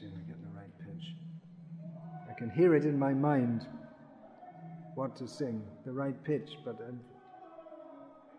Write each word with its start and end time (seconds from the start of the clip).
see 0.00 0.06
if 0.06 0.26
get 0.26 0.40
the 0.40 0.58
right 0.58 0.72
pitch. 0.78 1.14
I 2.30 2.32
can 2.32 2.48
hear 2.48 2.74
it 2.74 2.86
in 2.86 2.98
my 2.98 3.12
mind 3.12 3.66
what 4.94 5.14
to 5.16 5.28
sing, 5.28 5.62
the 5.84 5.92
right 5.92 6.16
pitch, 6.24 6.56
but 6.64 6.76
I'm 6.88 7.00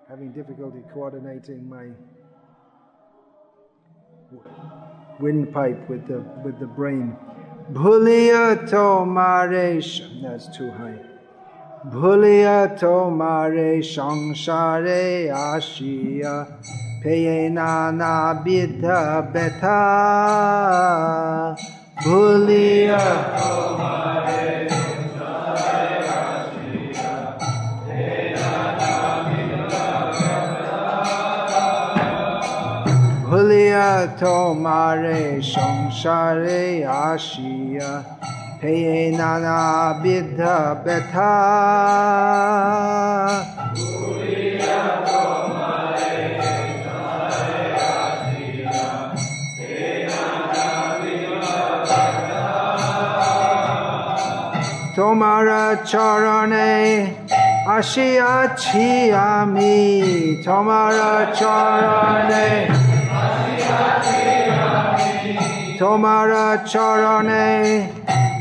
having 0.09 0.31
difficulty 0.31 0.79
coordinating 0.91 1.69
my 1.69 1.89
windpipe 5.19 5.87
with 5.87 6.07
the 6.07 6.19
with 6.43 6.59
the 6.59 6.65
brain. 6.65 7.15
Bhuliya 7.71 8.67
tomare, 8.67 9.81
that's 10.23 10.57
too 10.57 10.71
high. 10.71 10.99
Bhuliya 11.91 12.79
tomare, 12.79 13.79
shangshare 13.81 15.29
ashiya. 15.29 16.80
পেয়ে 17.02 17.40
নানা 17.50 18.14
বিধা 18.44 19.00
ব্যথা 19.32 19.80
ভুলিয়া 22.02 23.04
ভুলিয়া 33.26 33.90
তোমারে 34.20 35.22
সংসারে 35.52 36.64
আসিয়া 37.04 37.90
পেয়ে 38.60 39.00
নানা 39.12 39.60
বিধা 40.02 40.56
ব্যথা 40.84 41.34
তোমার 55.01 55.47
চরণে 55.85 56.73
আসিয়াছি 57.67 59.11
আমি। 59.13 59.77
তোমার 60.45 60.95
চরণে 61.39 62.47
তোমার 65.79 66.31
চরণে 66.65 67.49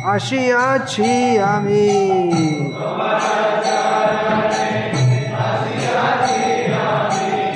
আসিয়াছি 0.04 1.12
আমি। 1.38 1.88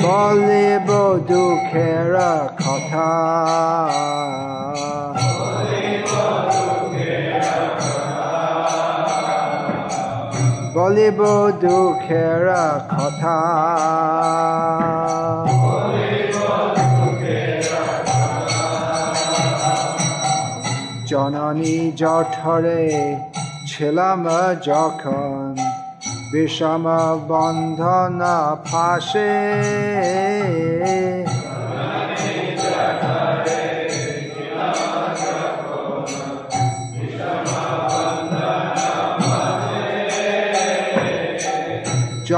বলিব 0.03 0.89
দুঃখের 1.29 2.15
কথা। 2.61 3.11
বলিব 10.75 11.21
দুঃখের 11.63 12.47
কথা। 12.93 13.39
জননী 21.09 21.79
জঠরে 22.01 22.85
ছিলাম 23.69 24.23
যখন 24.63 25.41
বিষম 26.33 26.85
বন্ধন 27.29 28.21
ফাঁসে। 28.65 29.33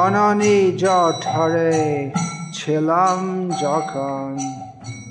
জননী 0.06 0.58
জঠরে 0.82 1.72
ছিলাম 2.52 3.20
যখন 3.62 4.28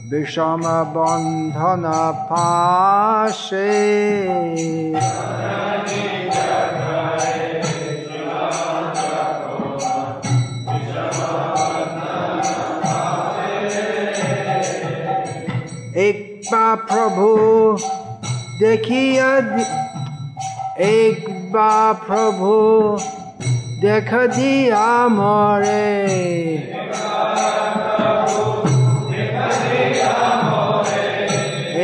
বিষম 0.09 0.63
বন্ধন 0.95 1.83
পাশে। 2.29 3.73
একবা 16.09 16.67
প্রভু 16.89 17.27
দেখিয়া 18.59 19.31
একবা 20.99 21.73
প্রভু 22.07 22.51
দেখ 23.84 24.10
দিয়া 24.36 24.88
মরে 25.10 25.90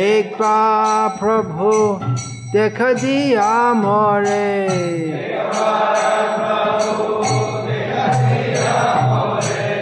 একবা 0.09 0.59
প্রভু 1.19 1.69
দেখ 2.51 2.77
দিয়া 3.01 3.53
মরে 3.75 4.49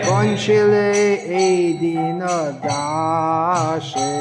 বঞ্চিলে 0.06 0.90
এই 1.40 1.60
দিন 1.74 2.22
দাসে 2.64 4.14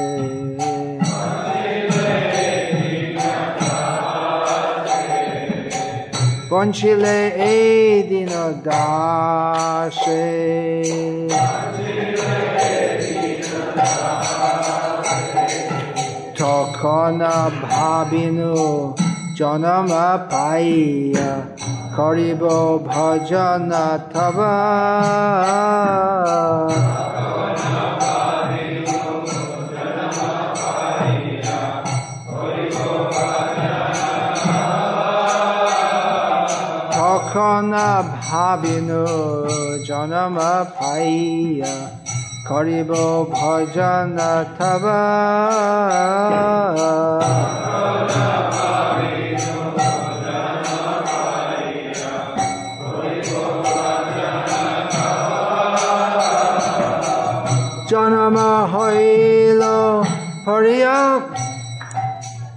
বঞ্চিলে 6.59 7.19
এই 7.51 8.03
দিন 8.09 8.31
দাসে। 8.67 10.27
তখন 16.39 17.19
ভাবিনু 17.63 18.55
জনম 19.39 19.89
পাইয়া 20.31 21.31
করিব 21.97 22.43
ভজন 22.89 23.71
থবা 24.11 24.55
তখন 37.09 37.71
ভাবিনু 38.19 39.03
জনম 39.87 40.35
পাইয়া 40.77 41.75
করিব 42.47 42.91
ভজন 43.31 44.17
থবা 44.57 45.03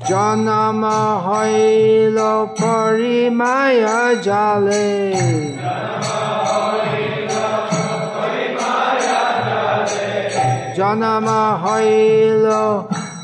জনম 0.08 0.82
হইল 1.26 2.18
পরিমায়া 2.60 4.00
জালে 4.22 4.88
জনম 10.76 11.28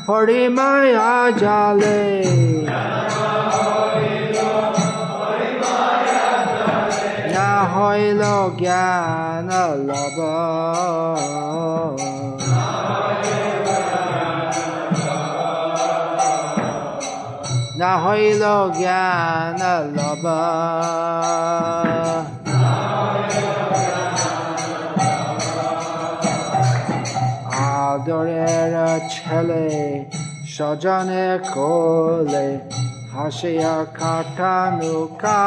পরিমায়া 0.07 1.13
জালে 1.37 2.01
না 7.33 7.49
হইল 7.73 8.21
জ্ঞান 8.57 9.49
লব 9.87 10.17
হইল 18.03 18.43
জ্ঞান 18.79 19.61
লব 19.95 20.25
আদরের 27.89 28.75
ছেলে 29.13 29.67
সজনে 30.53 31.27
কোলে 31.53 32.47
হাসিয়া 33.13 33.77
কাটানো 33.99 34.97
কা। 35.21 35.43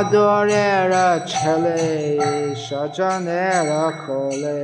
আদরের 0.00 0.92
ছেলে 1.26 1.82
সজনের 2.66 3.68
খোলে 4.00 4.58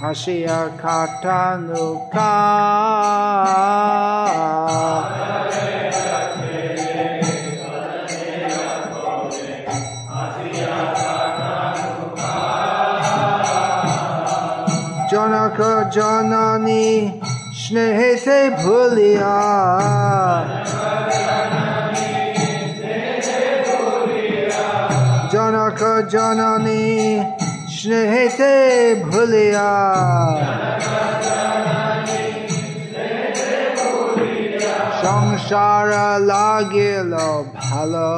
হাসিয়া 0.00 0.60
কাটানো 0.82 1.86
কা 2.14 2.36
জনক 15.10 15.58
জননী 15.90 16.86
স্নেহেতে 17.60 18.38
ভুলিয়া 18.58 19.38
জননী 26.12 26.86
স্নেহেতে 27.76 28.54
ভুলিয়া। 29.04 29.72
সংসার 35.02 35.90
লাগিল 36.30 37.12
ভালো। 37.60 38.12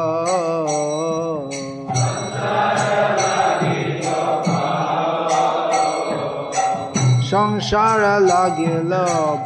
সংসার 7.31 8.03
লাগিল 8.31 8.93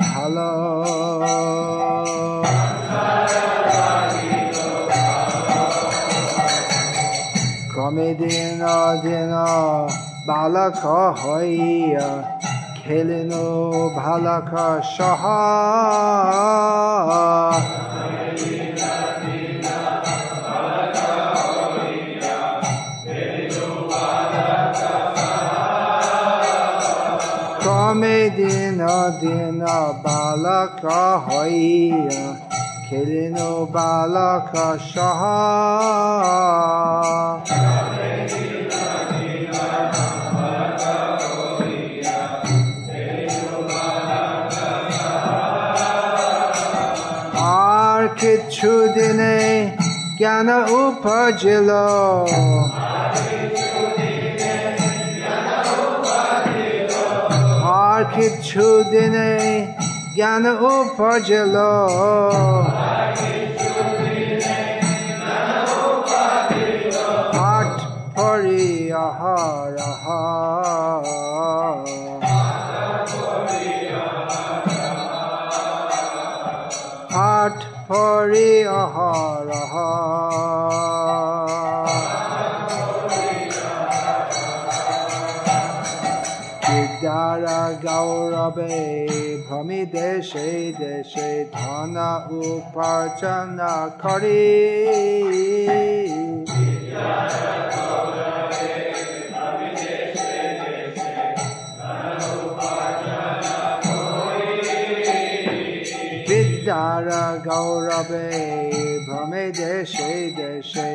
ভালো। 0.04 0.52
ক্রমে 7.87 8.11
দিন 8.15 8.62
দিন 9.03 9.35
বালক 10.27 10.83
হইয়া 11.23 12.09
খেলেন 12.79 13.33
ভালক 13.97 14.50
সহ। 14.97 15.23
ক্রমে 27.61 28.19
দিন 28.37 28.81
দিন 29.21 29.61
বালক 30.05 30.83
হইয়া 31.27 32.23
খেলেন 32.87 33.37
বালক 33.75 34.53
সহ। 34.93 35.21
কিছু 48.56 48.71
দিনে 48.95 49.36
জ্ঞান 50.18 50.50
উপজিল 50.77 51.69
আর 57.81 58.01
কিছু 58.15 58.65
দিনে 58.92 59.31
জ্ঞান 60.15 60.45
উপজিল 60.71 61.56
পাঠ 67.33 67.74
পরি 68.15 68.68
আহার 69.06 69.74
আহার 78.96 79.48
বিদ্যারা 86.66 87.62
গৌরবে 87.84 88.76
ভ্রমি 89.46 89.82
দেশে 89.93 90.50
দেশে 90.81 91.31
ধন 91.52 91.96
উপার্জন 92.46 93.58
করি 94.00 94.44
বিদ্যার 106.28 107.06
গৌরবে 107.46 108.28
ভ্রমে 109.06 109.47
দেশে 109.56 110.12
দেশে 110.37 110.88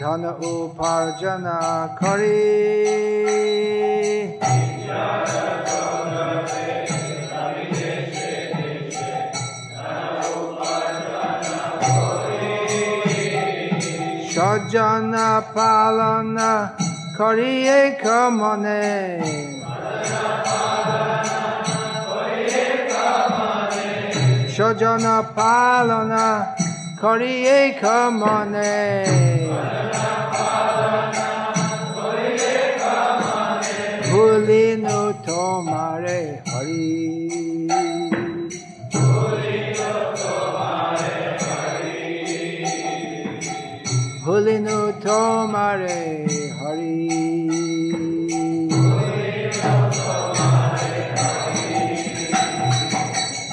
ধন 0.00 0.22
উপার্জন 0.50 1.44
করি 2.00 2.40
সজন 14.32 15.12
পালন 15.54 16.36
করি 17.18 17.52
এক 17.78 18.02
মনে 18.32 18.86
স্বজন 24.54 25.04
পালনা 25.34 26.26
Koriye 27.00 27.80
kamane 27.80 28.72
Bulino 34.10 35.00
tomare 35.24 36.20
hari 36.44 37.30
Bulino 44.22 44.80
tomare 45.00 46.28
hari 46.60 47.08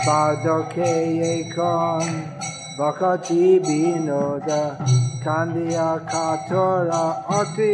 Bardoke 0.06 0.92
ye 1.20 1.34
kon 1.56 2.37
Bakati 2.78 3.58
Binoda 3.60 4.78
Kandiya 5.24 5.98
Katora 6.06 7.26
Ati 7.26 7.74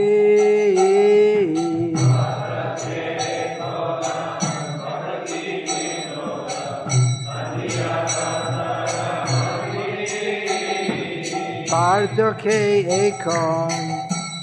Pardoke 11.67 12.59
ekon 13.03 13.83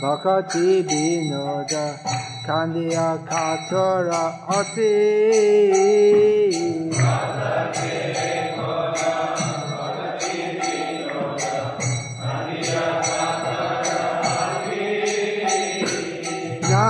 bakati 0.02 0.85
Binoda 0.85 1.87
Kandiya 2.45 3.09
Katora 3.25 4.25
Ati 4.59 6.39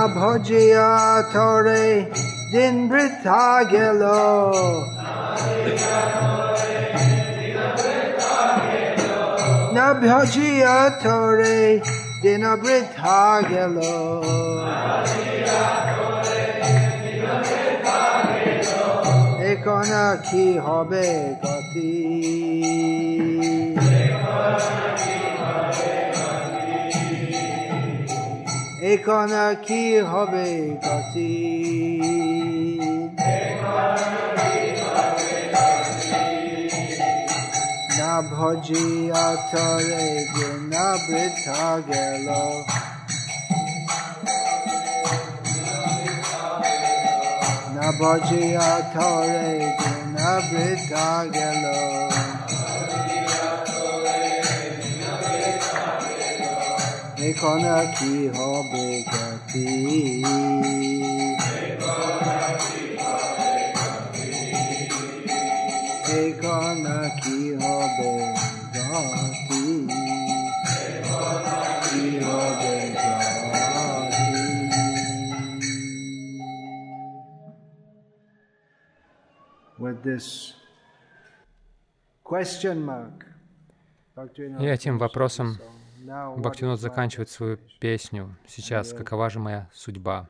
ভজিয়া 0.16 0.90
থরে 1.32 1.86
দিন 2.52 2.74
বৃথা 2.88 3.44
গেল 3.72 4.02
না 9.76 9.86
ভজিয়া 10.02 10.78
থরে 11.02 11.60
দিন 12.22 12.44
বৃথা 12.54 13.20
গেল 13.50 13.76
এখন 19.50 19.90
কি 20.26 20.46
হবে 20.58 21.08
গতি 21.42 21.92
এখন 28.93 29.31
কি 29.67 29.83
হবে 30.11 30.49
কাছি 30.85 31.31
না 37.97 38.13
ভজিয়া 38.31 39.27
চলে 39.51 40.05
যে 40.33 40.47
না 40.71 40.87
বৃথা 41.05 41.65
গেল। 41.87 42.27
না 47.75 47.87
ভজিয়া 47.99 48.71
চলে 48.93 49.51
যে 49.81 49.95
না 50.15 50.31
বৃথা 50.49 51.09
গেল। 51.33 51.65
এখনা 57.30 57.76
কি 57.96 58.14
হবে 58.36 58.86
গতি 59.12 59.68
এখনা 66.20 66.98
কি 67.20 67.38
হবে 67.60 68.14
গতি 68.76 69.64
কি 71.86 72.04
হবে 72.24 72.76
গতি 72.96 73.26
With 79.78 79.98
this 80.02 80.26
question 82.26 82.76
mark, 82.82 83.16
Bhaktivinoda 84.16 84.60
И 84.62 84.66
этим 84.66 84.94
finished 84.94 85.00
вопросом 85.00 85.48
Бхактинот 86.37 86.79
заканчивает 86.79 87.29
свою 87.29 87.57
песню 87.79 88.35
сейчас 88.47 88.91
«Какова 88.91 89.29
же 89.29 89.39
моя 89.39 89.69
судьба?» 89.71 90.27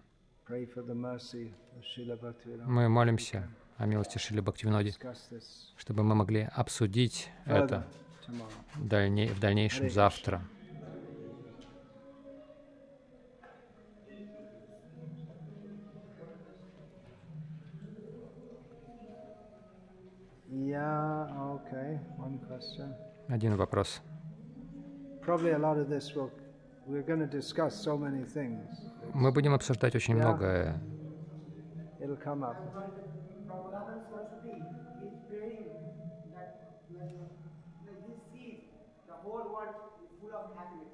Мы 2.66 2.90
молимся 2.90 3.50
о 3.78 3.86
милости 3.86 4.18
Шили 4.18 4.42
Бхактивиноди, 4.42 4.94
чтобы 5.78 6.04
мы 6.04 6.16
могли 6.16 6.50
обсудить 6.54 7.30
это 7.46 7.88
в 8.76 8.88
дальнейшем 9.40 9.90
завтра. 9.90 10.42
Один 23.30 23.56
вопрос. 23.56 24.02
Probably 25.21 25.53
a 25.53 25.59
lot 25.59 25.77
of 25.79 25.89
this 25.89 26.15
will. 26.15 26.31
We're 26.87 27.03
going 27.03 27.19
to 27.21 27.27
discuss 27.27 27.75
so 27.75 27.97
many 27.99 28.25
things. 28.25 28.63
Мы 29.15 29.33
будем 29.33 29.55
обсуждать 29.55 29.95
очень 29.95 30.17
Yeah. 30.17 30.23
многое. 30.23 30.81
It'll 32.01 32.17
come 32.17 32.45
up. 32.45 32.57
Prabhupada 33.49 34.05
Saraswati 34.09 34.63
is 35.03 35.15
praying 35.29 35.67
that 36.35 36.79
when, 36.91 37.09
when 37.87 37.97
he 38.07 38.15
sees 38.33 38.61
the 39.09 39.15
whole 39.15 39.47
world 39.53 39.75
is 40.05 40.11
full 40.21 40.33
of 40.35 40.55
happiness. 40.57 40.93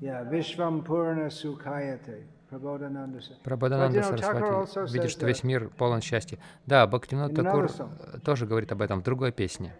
Yeah, 0.00 0.24
Vishvam 0.24 0.82
Purna 0.84 1.26
Sukhayate. 1.30 2.24
Прабхадананда 3.43 4.03
Сарасвати 4.03 4.91
видит, 4.93 5.09
что 5.09 5.25
весь 5.25 5.43
мир 5.43 5.69
полон 5.69 6.01
счастья. 6.01 6.37
Да, 6.65 6.85
Бхактивинод 6.85 7.33
Такур 7.33 7.69
тоже 8.25 8.45
говорит 8.45 8.71
об 8.73 8.81
этом 8.81 8.99
в 8.99 9.03
другой 9.03 9.31
песне. 9.31 9.73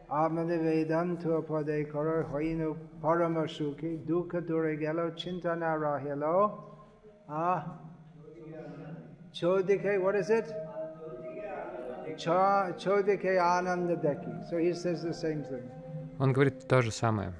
Он 16.19 16.33
говорит 16.33 16.67
то 16.67 16.81
же 16.81 16.91
самое. 16.91 17.33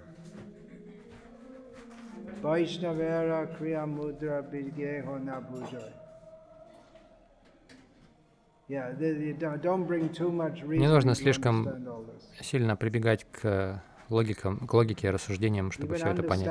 Vaishnavera 2.42 3.48
Kriya 3.56 3.86
Mudra 3.86 4.42
Bidgeho 4.42 5.20
Nabujay. 5.20 5.94
Не 8.70 8.80
нужно 10.88 11.14
слишком 11.14 11.68
сильно 12.40 12.78
прибегать 12.78 13.26
к, 13.30 13.40
э, 13.44 13.80
логикам, 14.08 14.66
к 14.66 14.74
логике 14.74 15.08
и 15.08 15.12
рассуждениям, 15.12 15.72
чтобы 15.72 15.96
все 15.96 16.08
это 16.08 16.24
понять. 16.24 16.48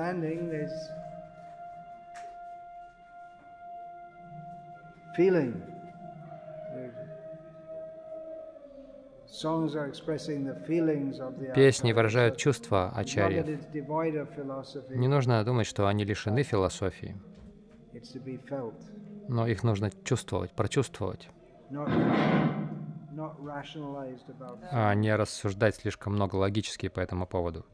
Песни 11.54 11.92
выражают 11.92 12.36
чувства 12.36 12.92
ачарьев. 12.94 13.46
Не 14.90 15.08
нужно 15.08 15.44
думать, 15.44 15.66
что 15.66 15.86
они 15.86 16.04
лишены 16.04 16.42
философии, 16.42 17.16
но 19.28 19.46
их 19.46 19.62
нужно 19.62 19.90
чувствовать, 20.04 20.52
прочувствовать, 20.52 21.28
а 24.72 24.94
не 24.94 25.14
рассуждать 25.14 25.76
слишком 25.76 26.12
много 26.14 26.36
логически 26.36 26.88
по 26.88 27.00
этому 27.00 27.26
поводу. 27.26 27.64